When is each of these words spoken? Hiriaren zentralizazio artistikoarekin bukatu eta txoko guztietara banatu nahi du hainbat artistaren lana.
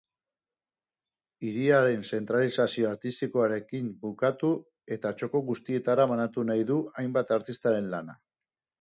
Hiriaren 1.47 2.05
zentralizazio 2.17 2.89
artistikoarekin 2.93 3.93
bukatu 4.07 4.53
eta 4.99 5.15
txoko 5.21 5.45
guztietara 5.53 6.11
banatu 6.17 6.51
nahi 6.53 6.69
du 6.75 6.83
hainbat 6.99 7.39
artistaren 7.41 7.97
lana. 7.97 8.23